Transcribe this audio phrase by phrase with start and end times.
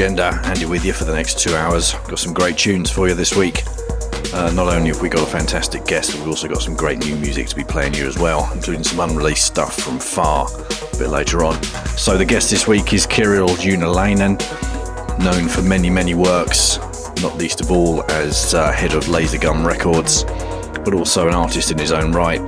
[0.00, 1.92] Andy with you for the next two hours.
[2.08, 3.64] Got some great tunes for you this week.
[4.32, 7.14] Uh, not only have we got a fantastic guest, we've also got some great new
[7.16, 11.08] music to be playing you as well, including some unreleased stuff from Far a bit
[11.08, 11.62] later on.
[11.98, 14.38] So the guest this week is Kirill Junolainen,
[15.22, 16.78] known for many, many works,
[17.20, 20.24] not least of all as uh, head of Lasergum Records,
[20.82, 22.40] but also an artist in his own right,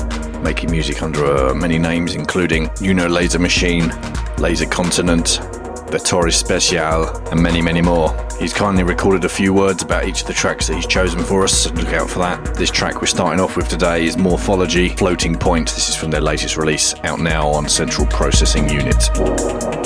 [0.42, 3.90] making music under uh, many names, including Juno Laser Machine,
[4.38, 5.51] Lazer Kontinent,
[5.92, 8.16] Vetorre Spaziale, and many, many more.
[8.40, 11.44] He's kindly recorded a few words about each of the tracks that he's chosen for
[11.44, 12.54] us, so look out for that.
[12.54, 15.68] This track we're starting off with today is Morphology Floating Point.
[15.68, 19.81] This is from their latest release, out now on Central Processing Unit.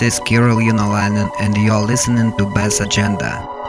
[0.00, 3.59] This is Kirill Junolainen and you're listening to Bass Agenda.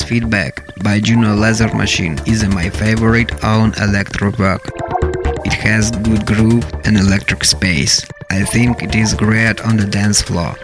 [0.00, 4.62] Feedback by Juno Lazermachine is my favorite own electro work.
[5.44, 8.06] It has good groove and electric space.
[8.30, 10.56] I think it is great on the dance floor.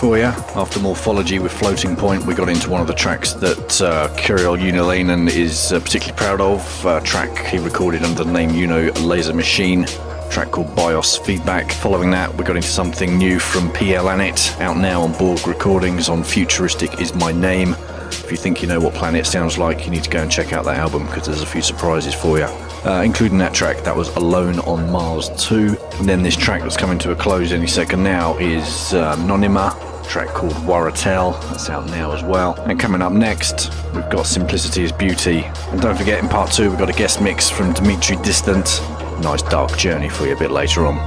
[0.00, 0.24] For you.
[0.24, 5.28] After Morphology with Floating Point, we got into one of the tracks that uh, Junolainen
[5.28, 6.86] is uh, particularly proud of.
[6.86, 9.84] A track he recorded under the name Uno Laser Machine.
[10.30, 11.70] Track called Bios Feedback.
[11.70, 16.24] Following that, we got into something new from PL_anet, out now on Borg Recordings on
[16.24, 17.74] Futuristic Is My Name.
[18.08, 20.54] If you think you know what Planet sounds like, you need to go and check
[20.54, 22.48] out that album because there's a few surprises for you
[22.84, 25.76] uh, including that track that was Alone on Mars 2.
[25.98, 29.89] And then this track that's coming to a close any second now is uh, Nonima,
[30.10, 31.40] track called Waratel.
[31.50, 32.60] That's out now as well.
[32.66, 35.44] And coming up next, we've got Simplicity is Beauty.
[35.70, 38.82] And don't forget, in part two, we've got a guest mix from Dmitry Distant.
[39.22, 40.98] Nice dark journey for you a bit later on.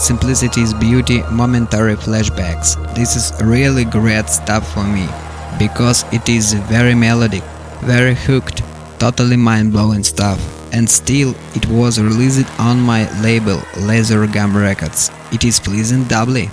[0.00, 2.74] Simplicity is beauty, momentary flashbacks.
[2.94, 5.06] This is really great stuff for me
[5.58, 7.44] because it is very melodic,
[7.82, 8.62] very hooked,
[8.98, 10.51] totally mind-blowing stuff.
[10.72, 15.10] And still, it was released on my label Laser Gum Records.
[15.30, 16.50] It is pleasing doubly.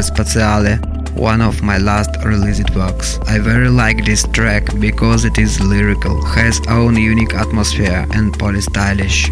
[0.00, 0.78] Spaziale,
[1.14, 3.18] one of my last released works.
[3.26, 9.30] I very like this track because it is lyrical, has own unique atmosphere and poly-stylish.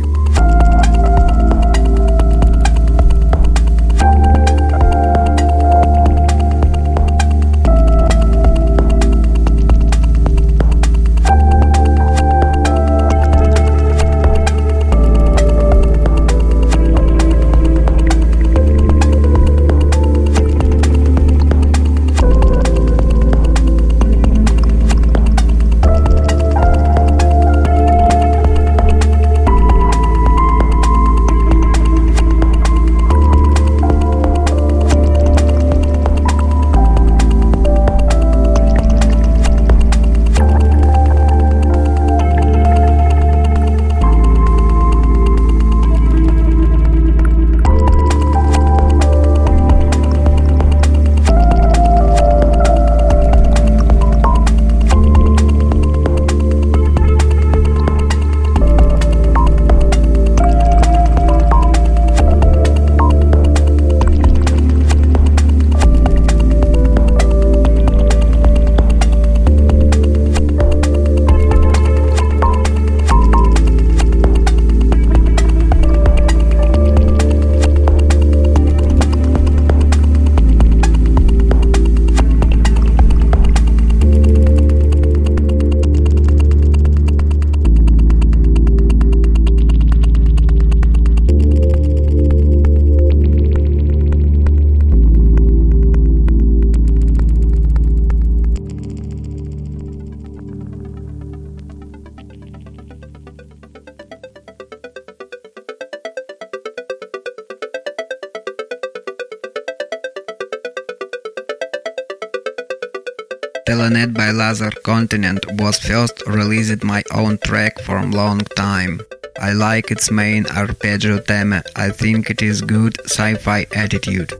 [114.98, 119.00] Kontinent was first released my own track from long time.
[119.40, 124.32] I like its main arpeggio theme, I think it is good sci-fi attitude.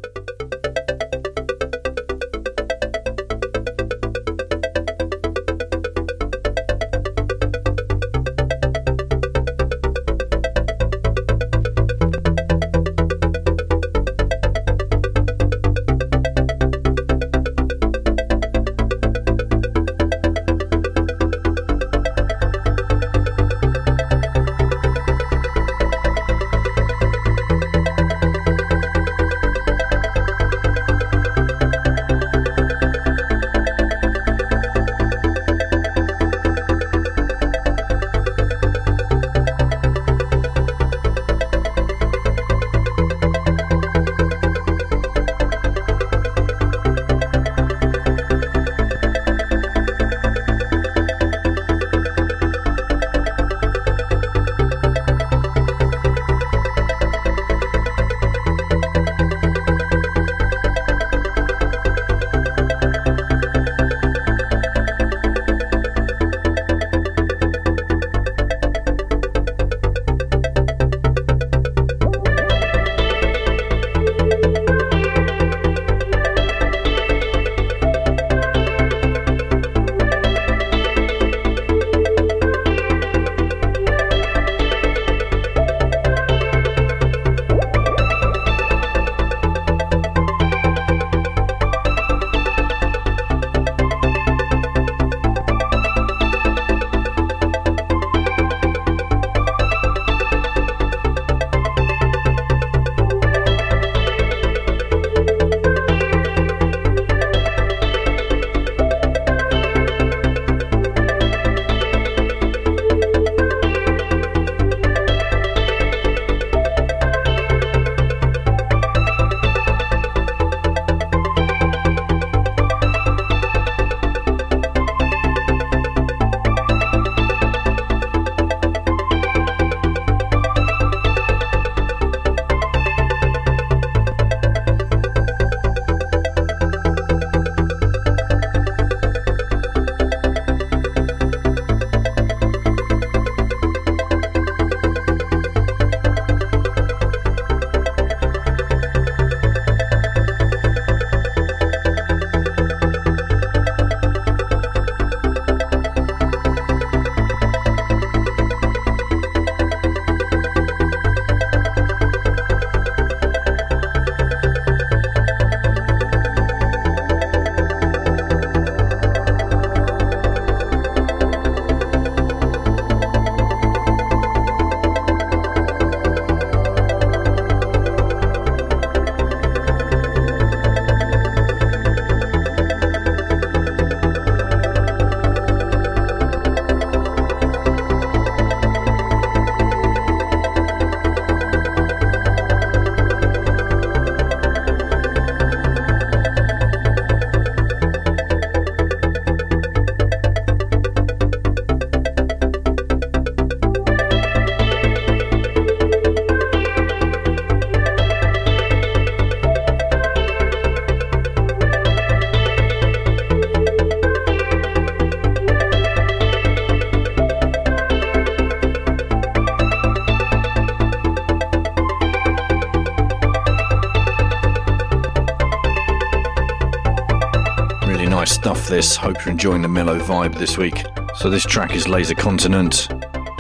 [228.69, 228.97] This.
[228.97, 230.85] Hope you're enjoying the mellow vibe this week.
[231.17, 232.87] So this track is Lazer Kontinent,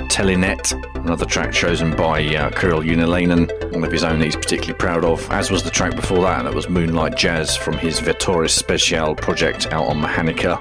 [0.09, 0.73] Telenet,
[1.05, 5.05] another track chosen by uh, Kirill Junolainen, one of his own that he's particularly proud
[5.05, 8.49] of, as was the track before that, and that was Moonlight Jazz from his Vetorre
[8.49, 10.59] Spaziale project out on Mechanica.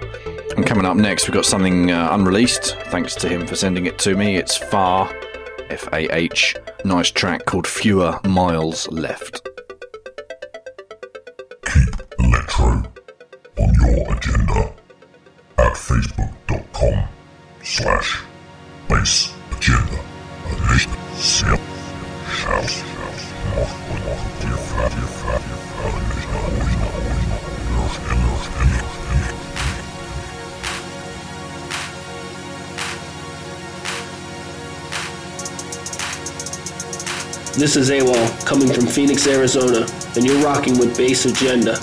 [0.57, 3.97] And coming up next, we've got something uh, unreleased, thanks to him for sending it
[3.99, 4.35] to me.
[4.35, 5.09] It's Far,
[5.69, 9.46] F A H, nice track called Fewer Miles Left.
[37.57, 41.79] This is AWOL coming from Phoenix, Arizona, and you're rocking with Bass Agenda.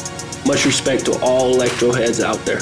[0.46, 2.60] Much respect to all electro heads out there.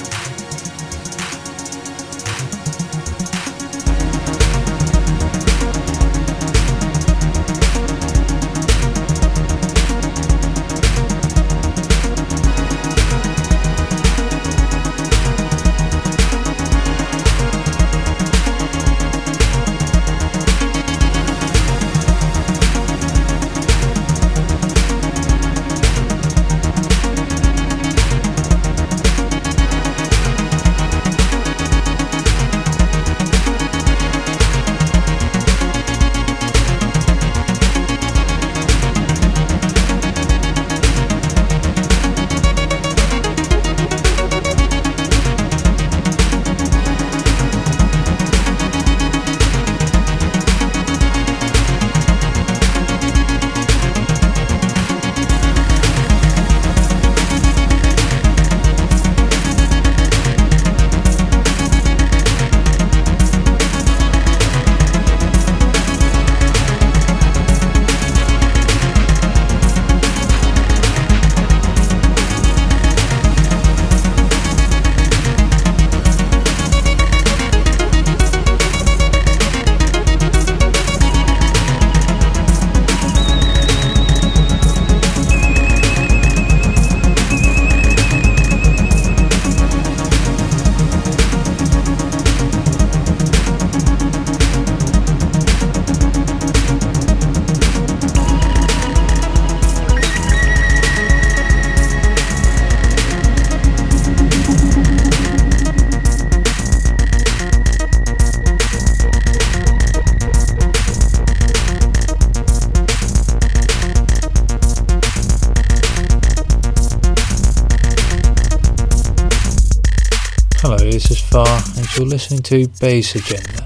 [122.03, 123.62] You're listening to Bass Agenda.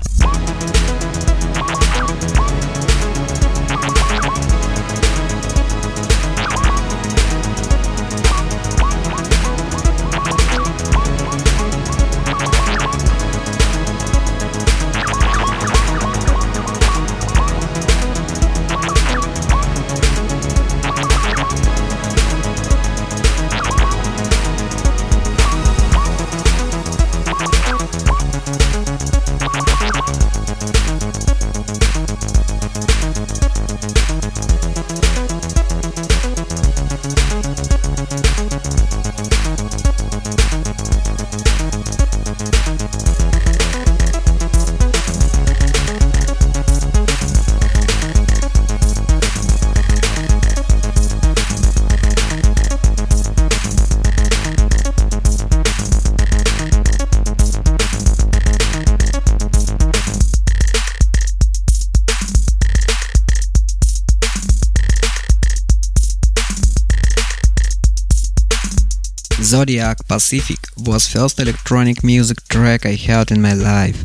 [69.43, 74.05] Zodiac Pacific was first electronic music track I heard in my life.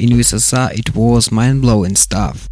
[0.00, 2.48] In USSR it was mind-blowing stuff.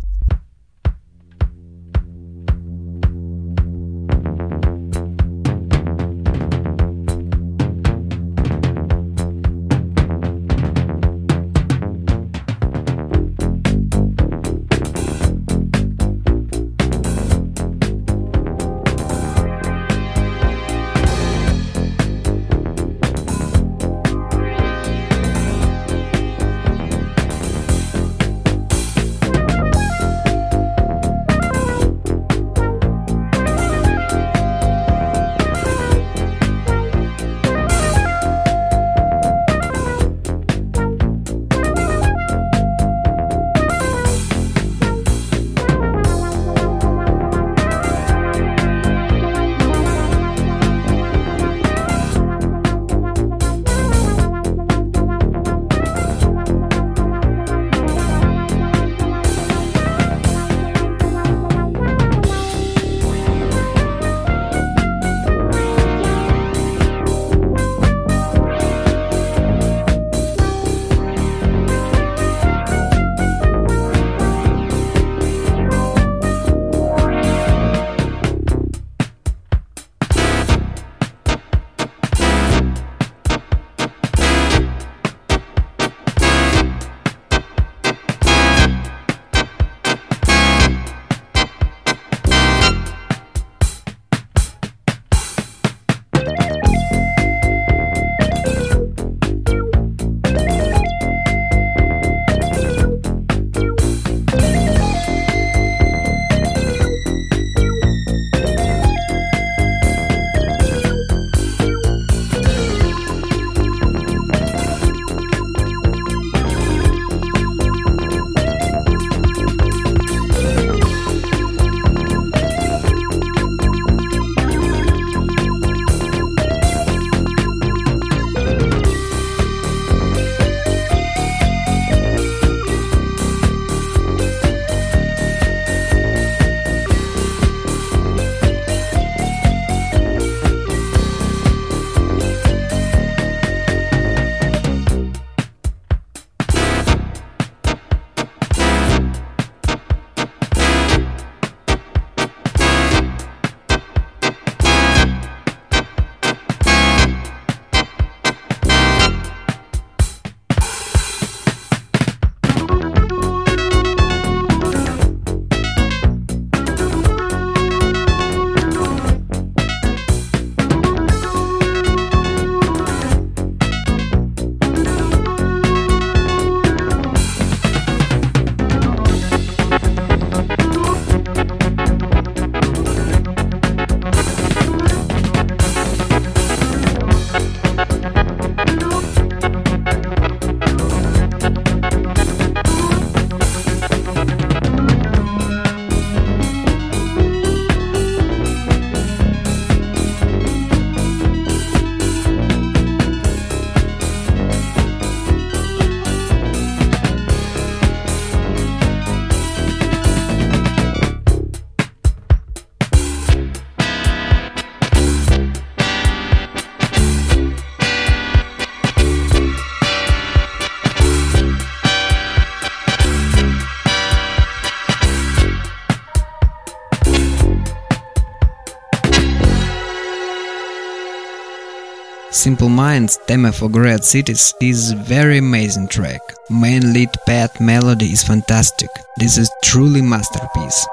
[232.41, 236.22] Simple Minds Theme for Great Cities is very amazing track.
[236.49, 238.88] Main lead pad melody is fantastic.
[239.18, 240.86] This is truly masterpiece.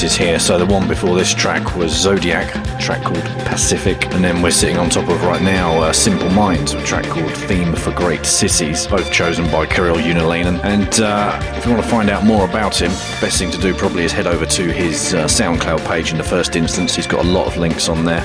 [0.00, 0.38] Choices here.
[0.38, 4.78] So the one before this track was Zodiac, track called Pacific, and then we're sitting
[4.78, 8.86] on top of right now uh, Simple Minds, a track called Theme for Great Cities,
[8.86, 10.58] both chosen by Kirill Junolainen.
[10.64, 12.88] And uh, if you want to find out more about him,
[13.20, 16.24] best thing to do probably is head over to his uh, SoundCloud page in the
[16.24, 16.94] first instance.
[16.94, 18.22] He's got a lot of links on there,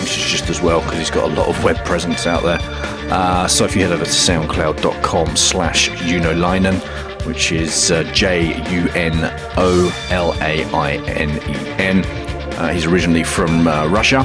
[0.00, 2.58] which is just as well because he's got a lot of web presence out there.
[3.12, 6.80] Uh, so if you head over to soundcloud.com slash Junolainen,
[7.28, 9.14] which is uh, J U N
[9.58, 12.04] O L A I N E N.
[12.56, 14.24] Uh, he's originally from uh, Russia.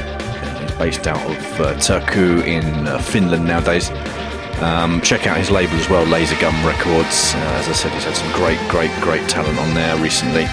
[0.61, 1.37] he's based out of
[1.77, 2.63] Turku in
[3.01, 3.91] Finland nowadays.
[4.61, 7.33] Um, check out his label as well, Laser Gum Records.
[7.35, 10.45] As I said, he's had some great, great, great talent on there recently.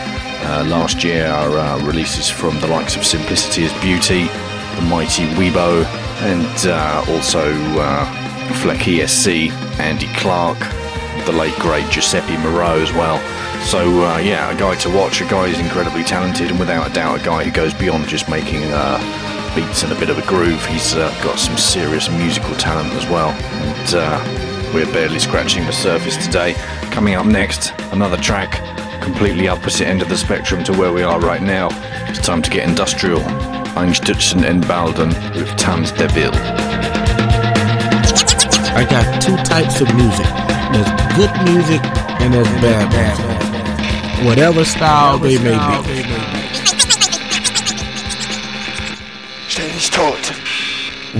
[0.68, 4.24] last year, our releases from the likes of Simplicity is Beauty,
[4.74, 5.84] the mighty Weibo,
[6.22, 7.54] and also
[8.54, 10.58] Fleck ESC, Andy Clark,
[11.30, 13.18] the late great Giuseppe Moreau as well.
[13.66, 16.92] So uh, yeah, a guy to watch, a guy who's incredibly talented, and without a
[16.92, 18.98] doubt, a guy who goes beyond just making uh,
[19.54, 20.64] beats and a bit of a groove.
[20.66, 25.72] He's uh, got some serious musical talent as well, and uh, we're barely scratching the
[25.72, 26.54] surface today.
[26.90, 28.50] Coming up next, another track,
[29.00, 31.68] completely opposite end of the spectrum to where we are right now.
[32.08, 33.20] It's time to get industrial.
[33.76, 36.32] Einstürzende Neubauten with Tanz Debil.
[38.72, 40.49] I got two types of music.
[40.72, 41.80] There's good music
[42.20, 43.40] and there's bad music
[44.24, 46.02] whatever style they may be.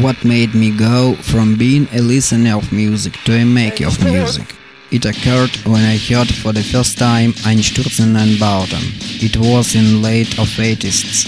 [0.02, 4.54] What made me go from being a listener of music to a maker of music?
[4.90, 8.82] It occurred when I heard for the first time Einstürzende Neubauten.
[9.22, 11.26] It was in late of 80s.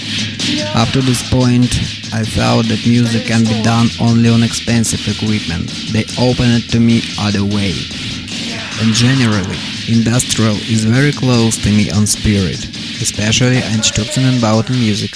[0.75, 1.73] Up to this point,
[2.13, 5.69] I thought that music can be done only on expensive equipment.
[5.93, 7.73] They opened it to me other way
[8.83, 9.57] and generally,
[9.87, 12.67] industrial is very close to me on spirit,
[13.01, 15.15] especially Einstürzende Neubauten music.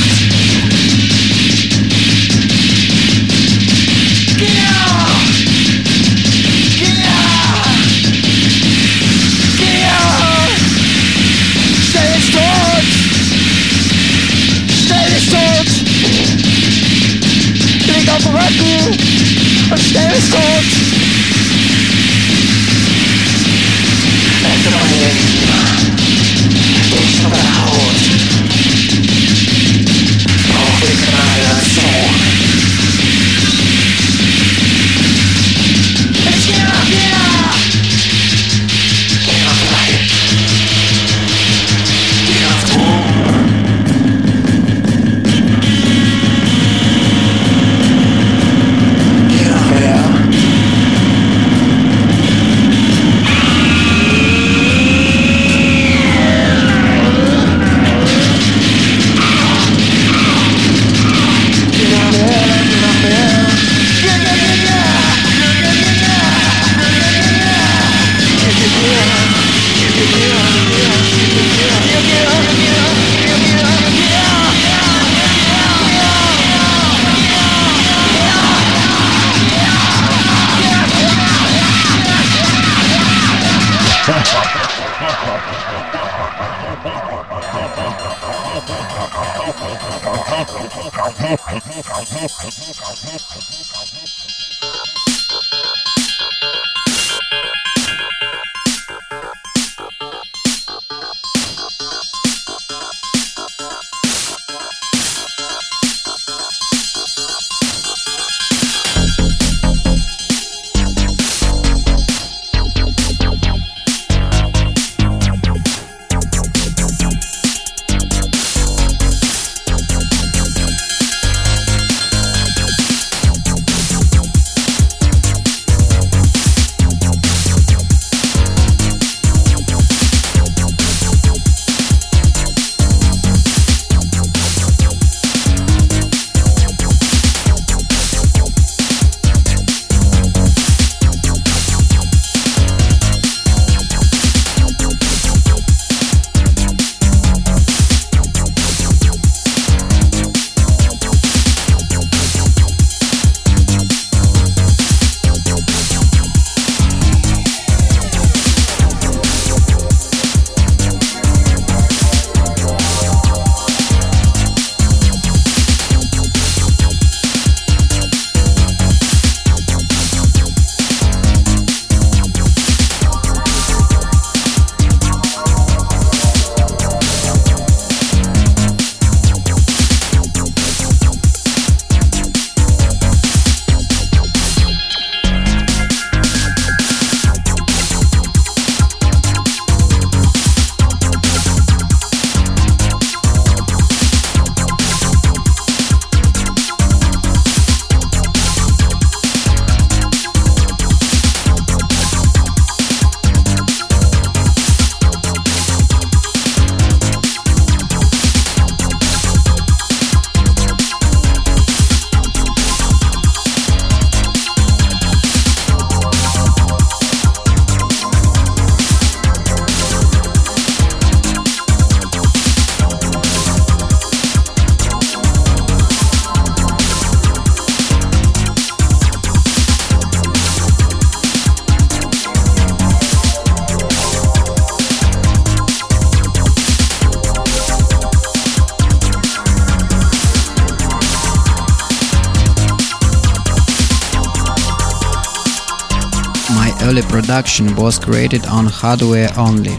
[247.31, 249.77] Production was created on hardware only.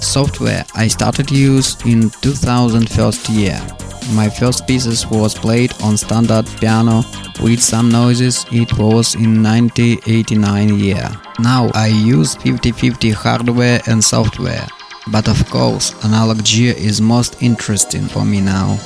[0.00, 3.60] Software I started use in 2001 year.
[4.14, 7.04] My first pieces was played on standard piano
[7.40, 8.44] with some noises.
[8.50, 11.08] It was in 1989 year.
[11.38, 14.66] Now I use 50-50 hardware and software.
[15.12, 18.76] But of course, analog gear is most interesting for me now.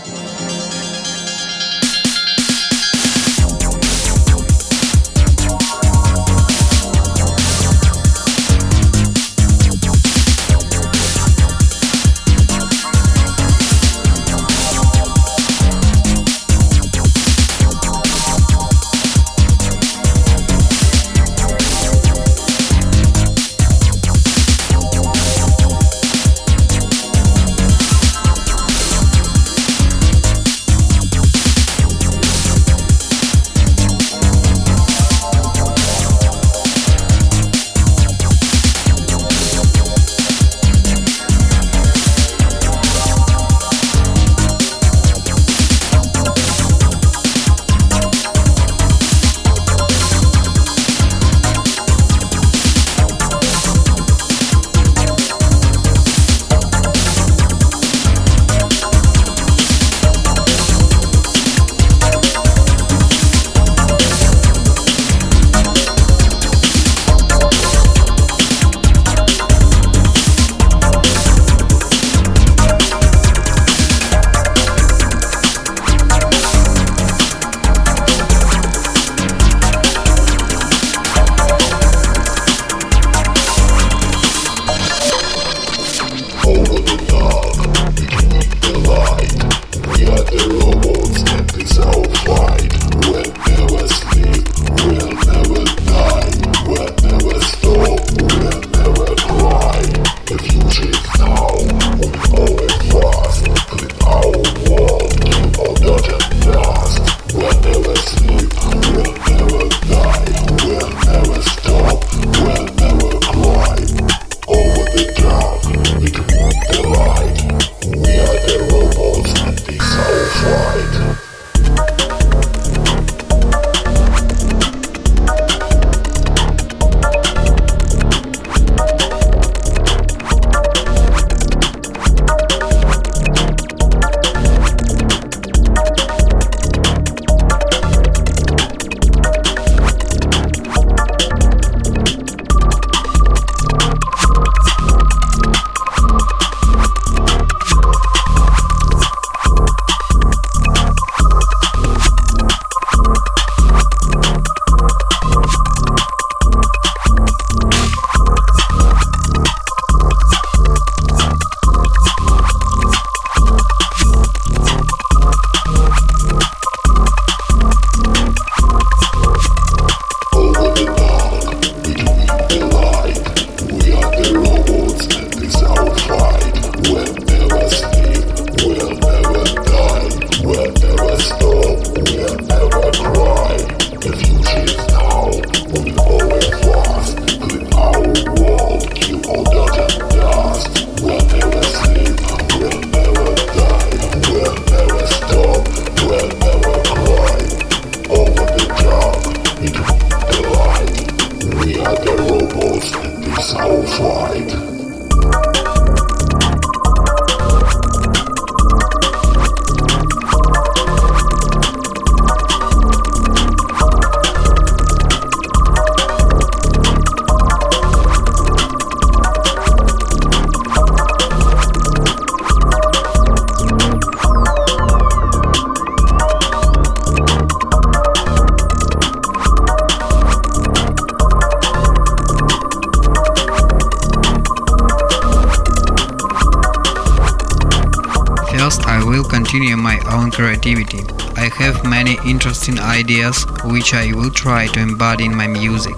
[242.68, 245.94] Interesting ideas which I will try to embody in my music.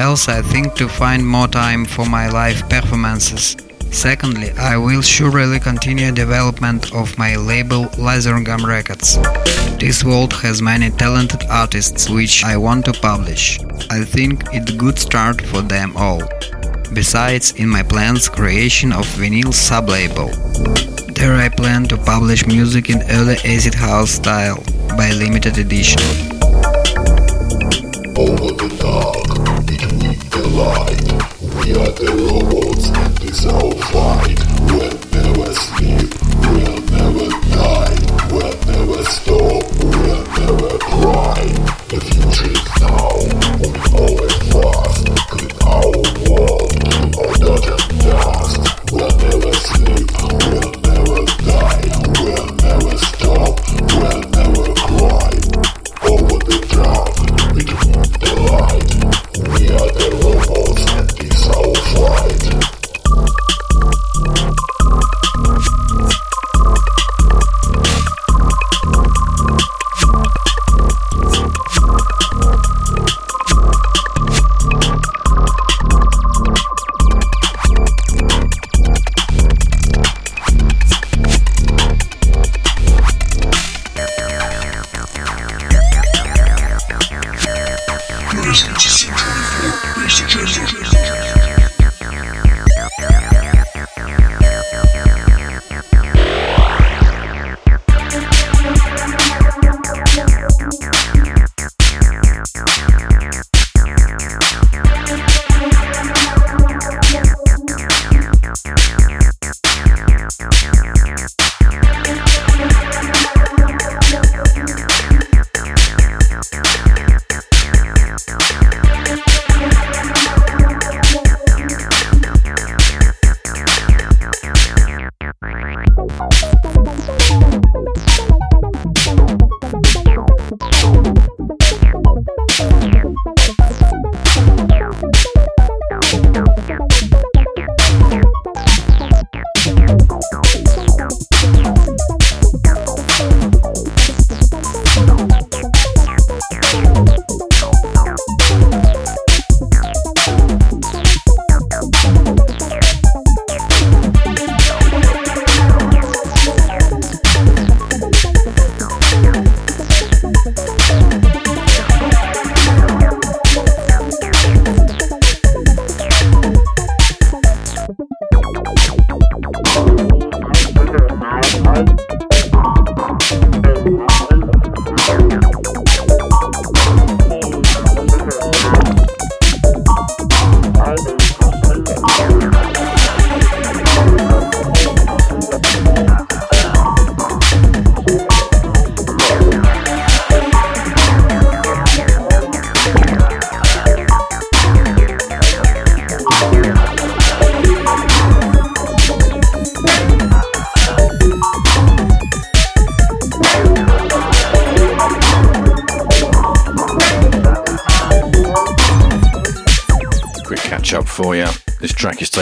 [0.00, 3.56] Else I think to find more time for my live performances.
[3.92, 9.18] Secondly, I will surely continue development of my label Lasergum Records.
[9.78, 13.60] This world has many talented artists which I want to publish.
[13.88, 16.22] I think it's good start for them all.
[16.92, 20.30] Besides, in my plans creation of vinyl sublabel.
[21.14, 24.64] There I plan to publish music in early acid house style
[25.00, 26.02] by limited edition.
[28.20, 29.24] Over the dark,
[29.64, 31.08] between the light,
[31.56, 33.89] we are the robots and this house.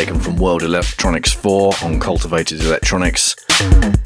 [0.04, 3.34] Taken from World Electronics 4 on Cultivated Electronics.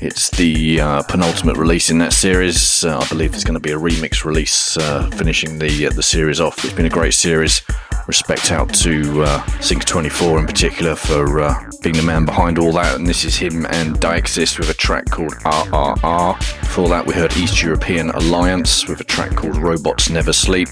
[0.00, 2.82] It's the uh, penultimate release in that series.
[2.82, 6.02] Uh, I believe there's going to be a remix release uh, finishing the uh, the
[6.02, 6.64] series off.
[6.64, 7.60] It's been a great series.
[8.06, 12.72] Respect out to uh, Sync 24 in particular for uh, being the man behind all
[12.72, 12.96] that.
[12.96, 16.38] And this is him and Deixis with a track called RRR.
[16.60, 20.68] Before that, we heard East European Alliance with a track called Robots Never Sleep.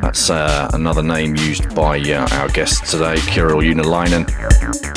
[0.00, 4.28] That's uh, another name used by uh, our guest today, Kirill Junolainen.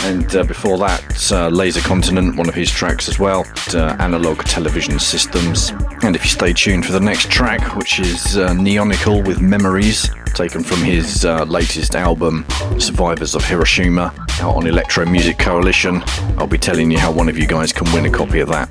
[0.03, 1.01] And uh, before that,
[1.32, 5.71] uh, Lazer Kontinent, one of his tracks as well, uh, Analog Television Systems.
[6.03, 10.09] And if you stay tuned for the next track, which is uh, Neonicle with Memories,
[10.36, 12.45] taken from his uh, latest album,
[12.77, 16.03] Survivors of Hiroshima, out on Electro Music Coalition.
[16.38, 18.69] I'll be telling you how one of you guys can win a copy of that.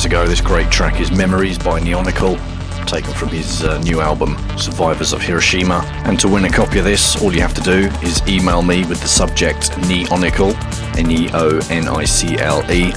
[0.00, 2.38] Minutes ago, this great track is Memories by Neonicle,
[2.86, 5.82] taken from his uh, new album, Survivors of Hiroshima.
[6.06, 8.86] And to win a copy of this, all you have to do is email me
[8.86, 10.54] with the subject Neonicle,
[10.96, 12.94] N E O N I C L E.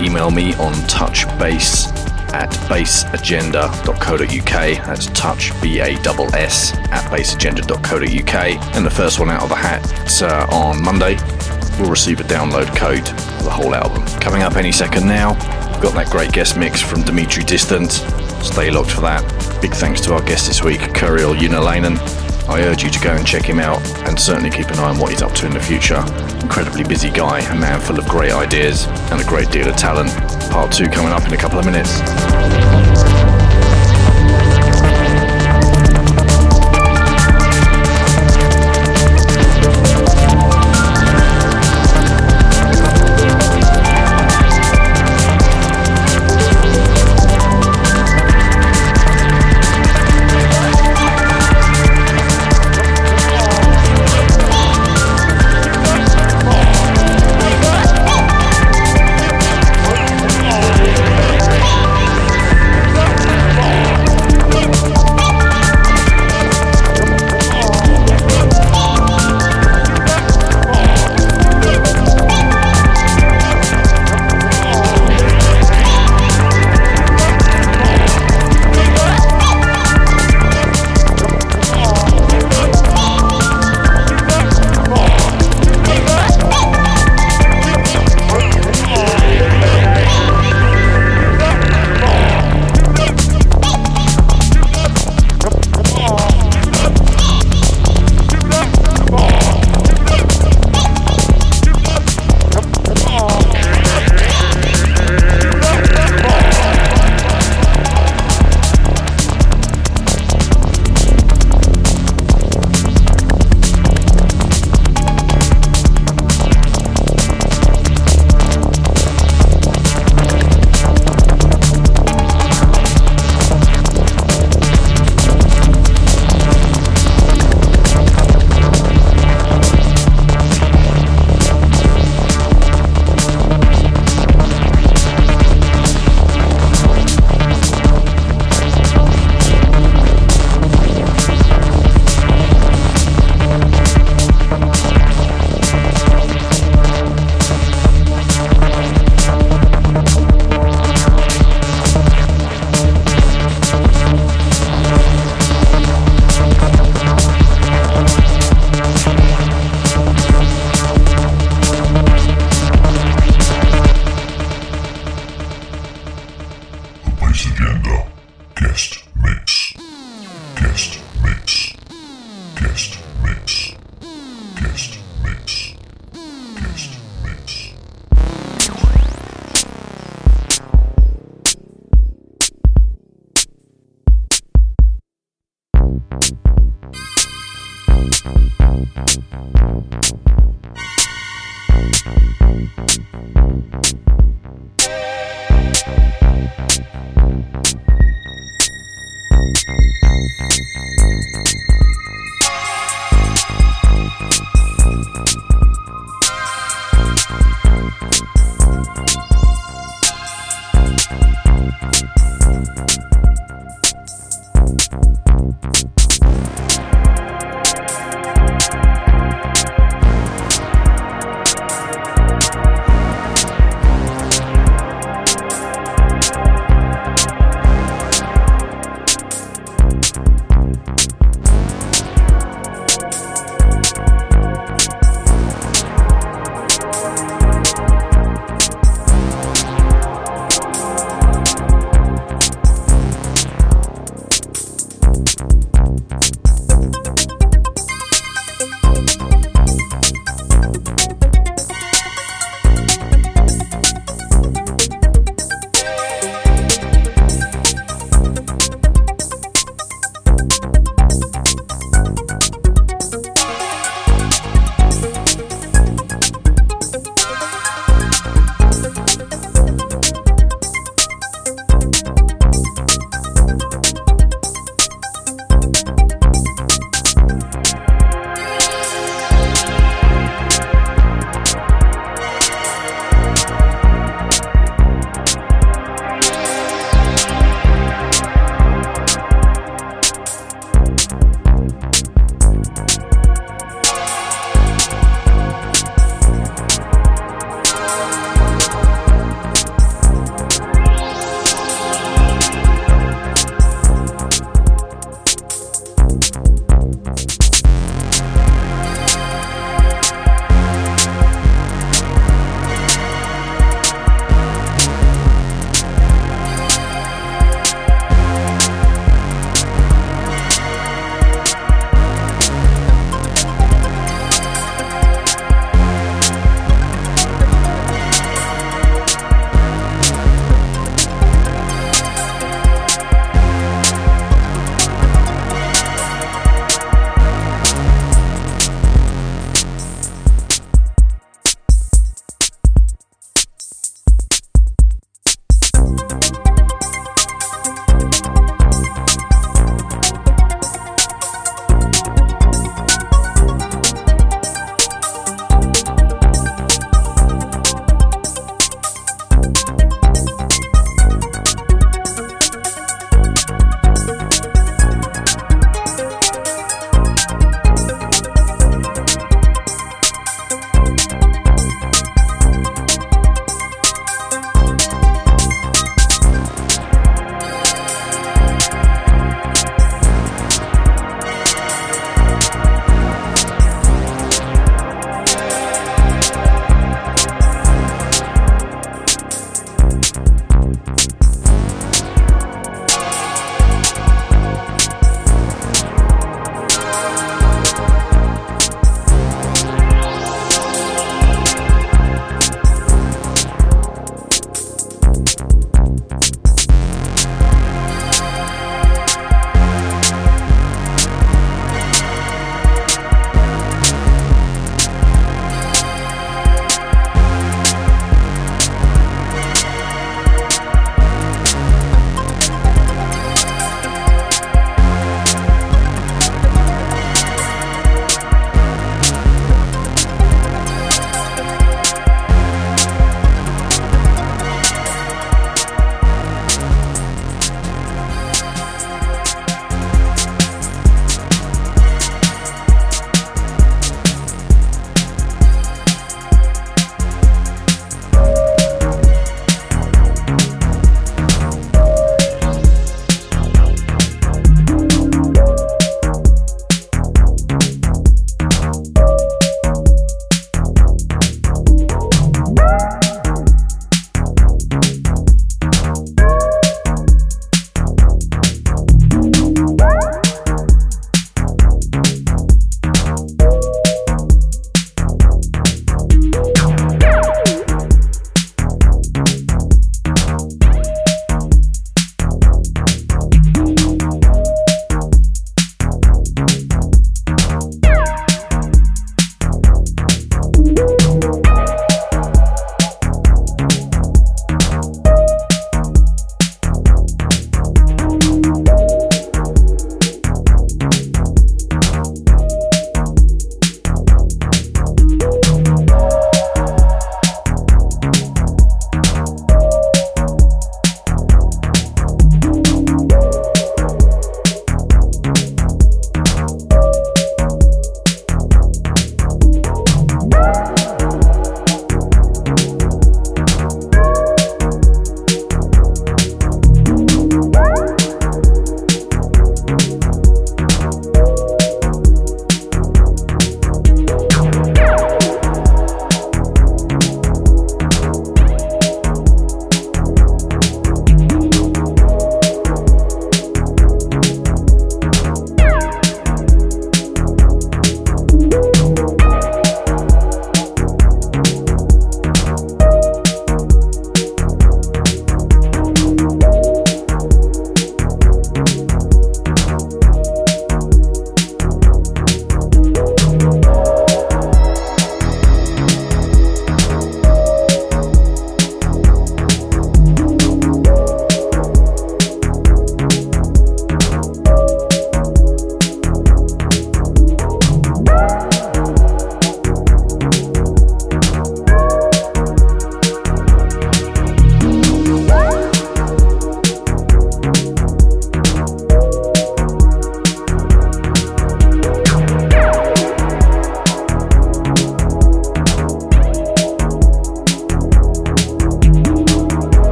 [0.00, 1.88] Email me on touchbase
[2.32, 4.86] at bassagenda.co.uk.
[4.86, 8.34] That's touch, B A S S, at bassagenda.co.uk.
[8.76, 11.16] And the first one out of the hat uh, on Monday
[11.80, 14.06] will receive a download code for the whole album.
[14.20, 15.34] Coming up any second now,
[15.76, 17.92] we've got that great guest mix from Dmitry Distant.
[18.42, 19.22] Stay locked for that.
[19.60, 21.98] Big thanks to our guest this week, Kirill Junolainen.
[22.48, 24.98] I urge you to go and check him out and certainly keep an eye on
[24.98, 26.02] what he's up to in the future.
[26.40, 30.10] Incredibly busy guy, a man full of great ideas and a great deal of talent.
[30.50, 32.65] Part two coming up in a couple of minutes.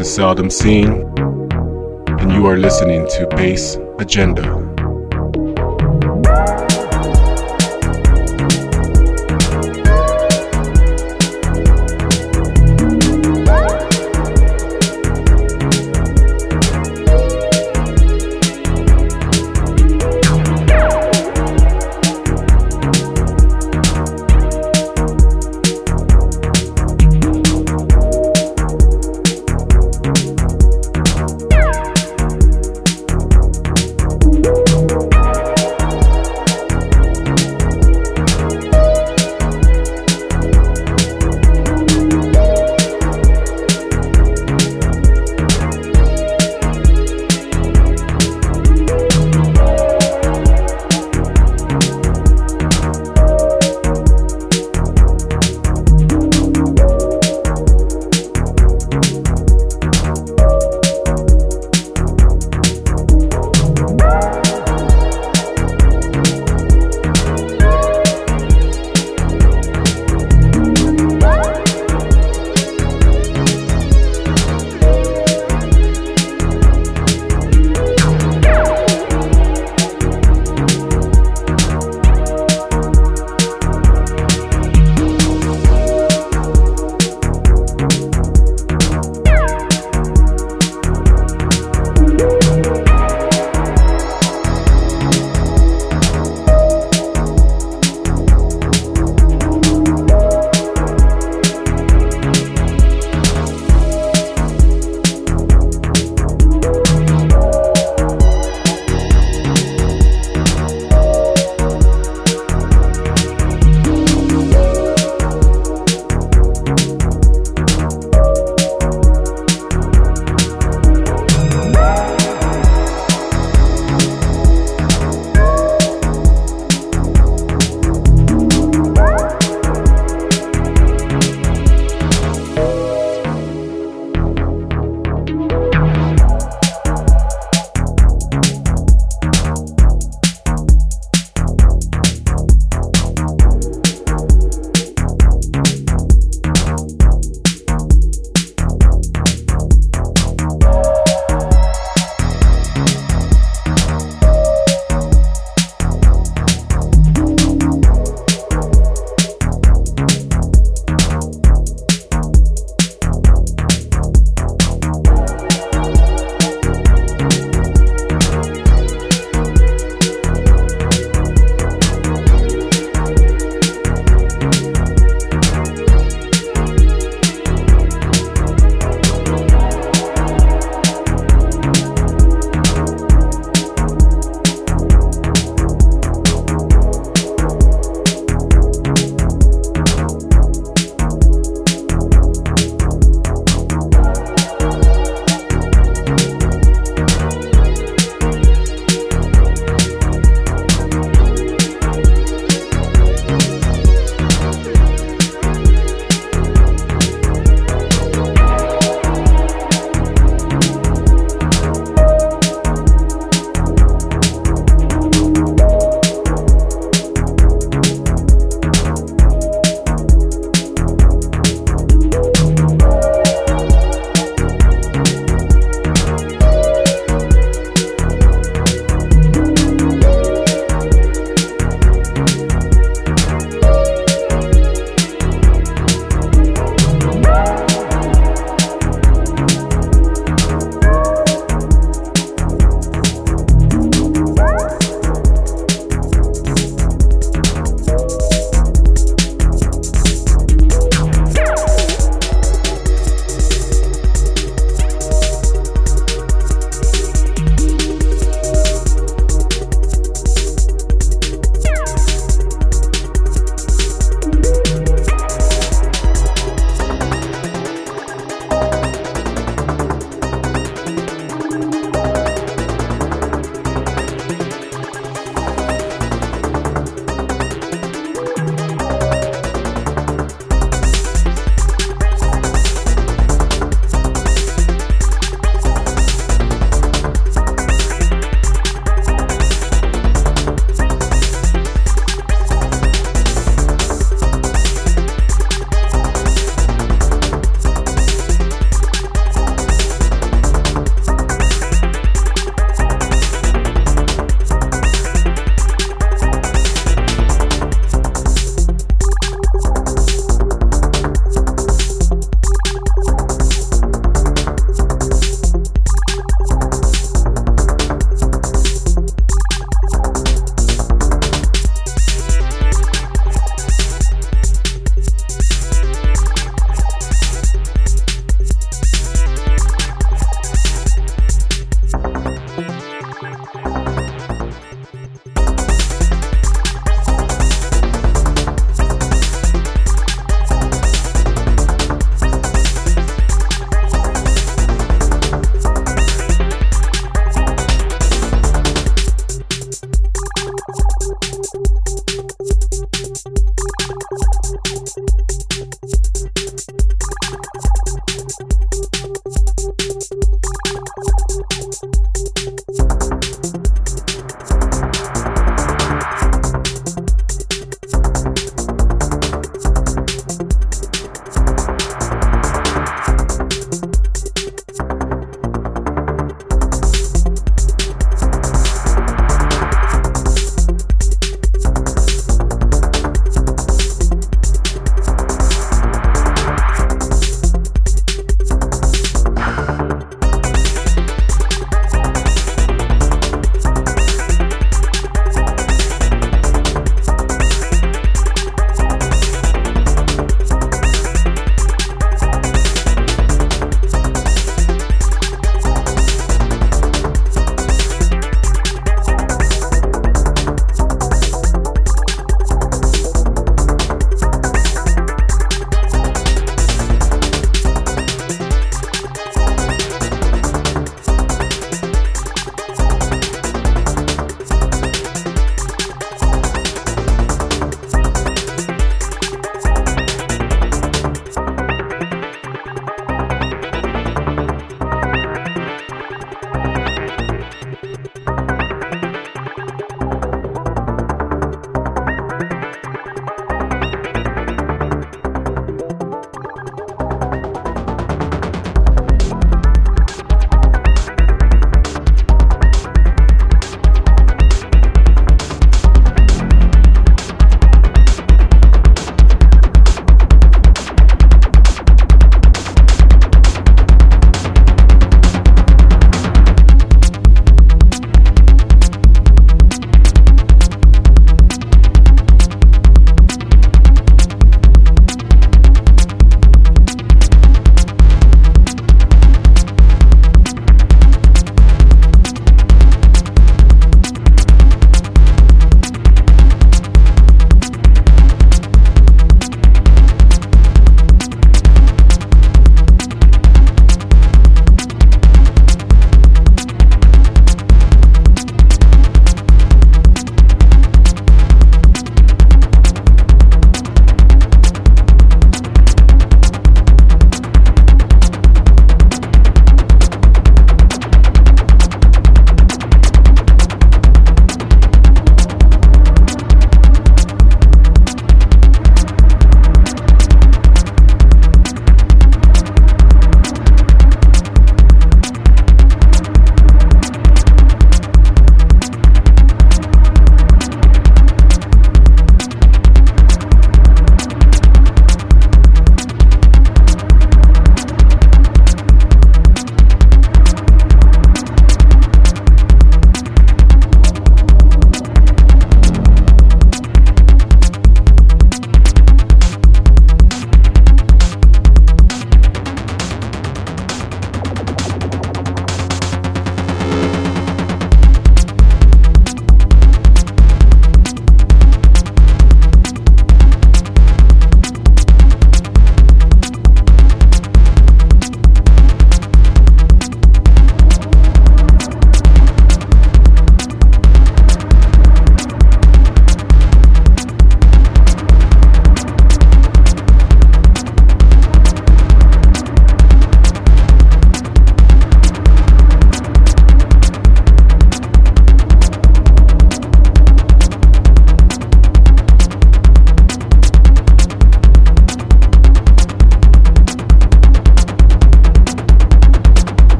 [0.00, 4.59] Is Seldom Seen, and you are listening to Bass Agenda.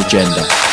[0.00, 0.63] Agenda.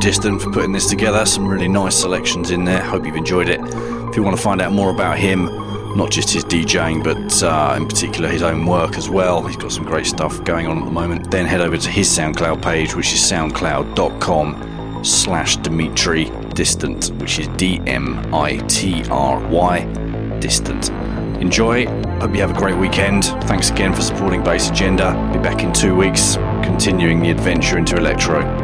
[0.00, 1.26] Distant for putting this together.
[1.26, 2.80] Some really nice selections in there.
[2.80, 3.60] Hope you've enjoyed it.
[3.62, 5.44] If you want to find out more about him,
[5.94, 9.72] not just his DJing, but uh, in particular his own work as well, he's got
[9.72, 12.96] some great stuff going on at the moment, then head over to his SoundCloud page,
[12.96, 19.84] which is soundcloud.com slash Dmitry Distant, which is D M I T R Y
[20.40, 20.88] Distant.
[21.42, 21.86] Enjoy.
[22.20, 23.26] Hope you have a great weekend.
[23.44, 25.12] Thanks again for supporting Bass Agenda.
[25.32, 28.59] Be back in two weeks, continuing the adventure into electro.